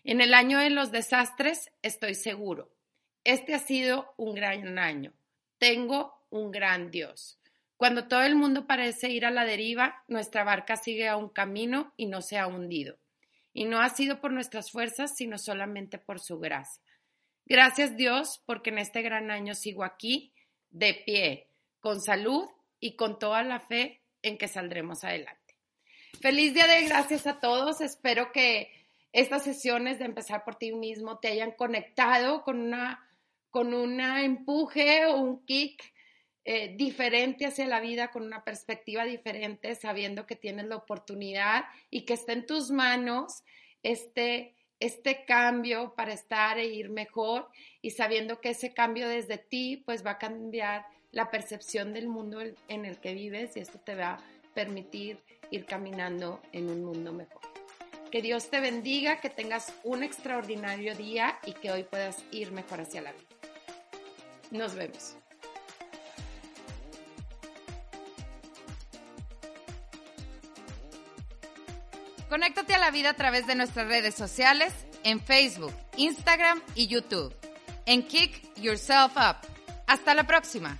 En 0.05 0.21
el 0.21 0.33
año 0.33 0.59
de 0.59 0.69
los 0.69 0.91
desastres 0.91 1.71
estoy 1.81 2.15
seguro. 2.15 2.73
Este 3.25 3.53
ha 3.53 3.59
sido 3.59 4.13
un 4.15 4.33
gran 4.33 4.79
año. 4.79 5.13
Tengo 5.57 6.25
un 6.29 6.51
gran 6.51 6.89
Dios. 6.89 7.42
Cuando 7.83 8.07
todo 8.07 8.21
el 8.21 8.37
mundo 8.37 8.65
parece 8.65 9.09
ir 9.09 9.25
a 9.25 9.29
la 9.29 9.43
deriva, 9.43 10.05
nuestra 10.07 10.45
barca 10.45 10.77
sigue 10.77 11.09
a 11.09 11.17
un 11.17 11.27
camino 11.27 11.91
y 11.97 12.05
no 12.05 12.21
se 12.21 12.37
ha 12.37 12.47
hundido. 12.47 12.97
Y 13.51 13.65
no 13.65 13.81
ha 13.81 13.89
sido 13.89 14.21
por 14.21 14.31
nuestras 14.31 14.71
fuerzas, 14.71 15.17
sino 15.17 15.37
solamente 15.37 15.97
por 15.97 16.21
su 16.21 16.39
gracia. 16.39 16.81
Gracias 17.43 17.97
Dios, 17.97 18.41
porque 18.45 18.69
en 18.69 18.77
este 18.77 19.01
gran 19.01 19.31
año 19.31 19.53
sigo 19.53 19.83
aquí, 19.83 20.31
de 20.69 20.93
pie, 20.93 21.49
con 21.81 21.99
salud 21.99 22.47
y 22.79 22.95
con 22.95 23.19
toda 23.19 23.43
la 23.43 23.59
fe 23.59 24.01
en 24.21 24.37
que 24.37 24.47
saldremos 24.47 25.03
adelante. 25.03 25.57
Feliz 26.21 26.53
día 26.53 26.67
de 26.67 26.85
gracias 26.85 27.27
a 27.27 27.41
todos. 27.41 27.81
Espero 27.81 28.31
que 28.31 28.71
estas 29.11 29.43
sesiones 29.43 29.99
de 29.99 30.05
empezar 30.05 30.45
por 30.45 30.55
ti 30.55 30.71
mismo 30.71 31.19
te 31.19 31.27
hayan 31.27 31.51
conectado 31.51 32.43
con 32.43 32.61
una 32.61 33.09
con 33.49 33.73
un 33.73 33.99
empuje 33.99 35.05
o 35.05 35.17
un 35.17 35.45
kick 35.45 35.92
eh, 36.45 36.75
diferente 36.75 37.45
hacia 37.45 37.65
la 37.67 37.79
vida, 37.79 38.11
con 38.11 38.23
una 38.23 38.43
perspectiva 38.43 39.05
diferente, 39.05 39.75
sabiendo 39.75 40.25
que 40.25 40.35
tienes 40.35 40.65
la 40.65 40.75
oportunidad 40.75 41.65
y 41.89 42.01
que 42.01 42.13
está 42.13 42.33
en 42.33 42.45
tus 42.45 42.69
manos 42.69 43.43
este, 43.81 44.53
este 44.79 45.23
cambio 45.25 45.93
para 45.95 46.11
estar 46.11 46.57
e 46.57 46.65
ir 46.65 46.89
mejor 46.89 47.49
y 47.81 47.91
sabiendo 47.91 48.41
que 48.41 48.49
ese 48.49 48.73
cambio 48.73 49.07
desde 49.07 49.37
ti 49.37 49.83
pues 49.85 50.05
va 50.05 50.11
a 50.11 50.17
cambiar 50.17 50.85
la 51.11 51.31
percepción 51.31 51.93
del 51.93 52.07
mundo 52.07 52.41
en 52.67 52.85
el 52.85 52.99
que 52.99 53.13
vives 53.13 53.55
y 53.55 53.61
esto 53.61 53.79
te 53.79 53.95
va 53.95 54.15
a 54.15 54.19
permitir 54.53 55.19
ir 55.49 55.65
caminando 55.65 56.41
en 56.51 56.69
un 56.69 56.83
mundo 56.83 57.13
mejor. 57.13 57.41
Que 58.11 58.21
Dios 58.21 58.49
te 58.49 58.59
bendiga, 58.59 59.21
que 59.21 59.29
tengas 59.29 59.73
un 59.83 60.03
extraordinario 60.03 60.93
día 60.95 61.39
y 61.45 61.53
que 61.53 61.71
hoy 61.71 61.83
puedas 61.83 62.23
ir 62.31 62.51
mejor 62.51 62.81
hacia 62.81 63.01
la 63.01 63.11
vida. 63.13 63.27
Nos 64.51 64.75
vemos. 64.75 65.15
Conéctate 72.33 72.73
a 72.73 72.79
la 72.79 72.89
vida 72.89 73.11
a 73.11 73.13
través 73.13 73.45
de 73.45 73.53
nuestras 73.53 73.87
redes 73.87 74.15
sociales 74.15 74.73
en 75.03 75.21
Facebook, 75.21 75.71
Instagram 75.97 76.63
y 76.73 76.87
YouTube. 76.87 77.31
En 77.85 78.01
Kick 78.01 78.41
Yourself 78.55 79.15
Up. 79.17 79.35
Hasta 79.85 80.15
la 80.15 80.25
próxima. 80.25 80.79